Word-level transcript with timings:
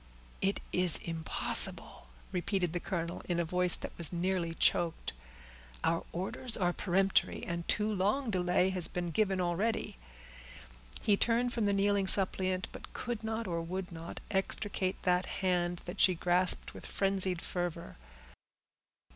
"It 0.41 0.61
is 0.73 0.97
impossible," 0.97 2.07
repeated 2.31 2.73
the 2.73 2.79
colonel, 2.79 3.21
in 3.29 3.39
a 3.39 3.45
voice 3.45 3.75
that 3.75 3.95
was 3.99 4.11
nearly 4.11 4.55
choked. 4.55 5.13
"Our 5.83 6.05
orders 6.11 6.57
are 6.57 6.73
peremptory, 6.73 7.43
and 7.43 7.67
too 7.67 7.93
long 7.93 8.31
delay 8.31 8.71
has 8.71 8.87
been 8.87 9.11
given 9.11 9.39
already." 9.39 9.97
He 11.03 11.17
turned 11.17 11.53
from 11.53 11.67
the 11.67 11.71
kneeling 11.73 12.07
suppliant, 12.07 12.67
but 12.71 12.93
could 12.93 13.23
not, 13.23 13.45
or 13.47 13.61
would 13.61 13.91
not, 13.91 14.21
extricate 14.31 14.99
that 15.03 15.27
hand 15.27 15.83
that 15.85 16.01
she 16.01 16.15
grasped 16.15 16.73
with 16.73 16.87
frenzied 16.87 17.39
fervor. 17.43 17.95